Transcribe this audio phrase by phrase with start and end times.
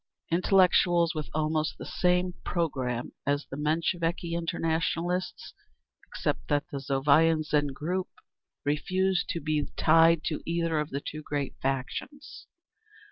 [0.31, 5.53] Intellectuals, with almost the same programme as the Mensheviki Internationalists,
[6.07, 8.07] except that the Novaya Zhizn group
[8.65, 12.47] refused to be tied to either of the two great factions.